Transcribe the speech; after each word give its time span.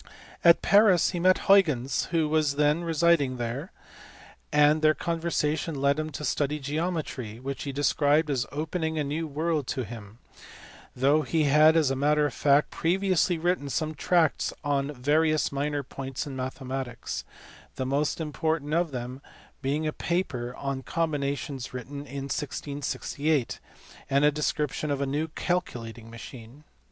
At 0.43 0.63
Paris 0.63 1.11
he 1.11 1.19
met 1.19 1.45
Huygens 1.47 2.05
who 2.05 2.27
was 2.27 2.55
then 2.55 2.83
residing 2.83 3.37
there, 3.37 3.71
and 4.51 4.81
their 4.81 4.95
conversation 4.95 5.75
led 5.79 5.99
him 5.99 6.09
to 6.13 6.25
study 6.25 6.57
geometry, 6.57 7.39
which 7.39 7.65
he 7.65 7.71
described 7.71 8.27
as 8.31 8.47
opening 8.51 8.97
a 8.97 9.03
new 9.03 9.27
world 9.27 9.67
to 9.67 9.83
him, 9.83 10.17
though 10.95 11.21
he 11.21 11.43
had 11.43 11.77
as 11.77 11.91
a 11.91 11.95
matter 11.95 12.25
of 12.25 12.33
fact 12.33 12.71
previously 12.71 13.37
written 13.37 13.69
some 13.69 13.93
tracts 13.93 14.51
on 14.63 14.91
various 14.91 15.51
minor 15.51 15.83
points 15.83 16.25
in 16.25 16.35
mathematics; 16.35 17.23
the 17.75 17.85
most 17.85 18.19
important 18.19 18.73
of 18.73 18.89
them 18.89 19.21
being 19.61 19.85
a 19.85 19.93
paper 19.93 20.55
on 20.55 20.81
combinations 20.81 21.75
written 21.75 22.07
in 22.07 22.23
1668, 22.23 23.59
and 24.09 24.25
a 24.25 24.31
description 24.31 24.89
of 24.89 24.99
a 24.99 25.05
new 25.05 25.27
calculating 25.35 26.09
machine. 26.09 26.63